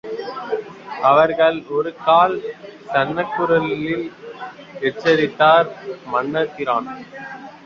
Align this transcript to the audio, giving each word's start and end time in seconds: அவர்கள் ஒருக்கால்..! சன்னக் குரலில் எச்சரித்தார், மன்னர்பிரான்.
அவர்கள் 1.09 1.57
ஒருக்கால்..! 1.69 2.33
சன்னக் 2.87 3.33
குரலில் 3.35 4.03
எச்சரித்தார், 4.81 5.71
மன்னர்பிரான். 6.07 6.91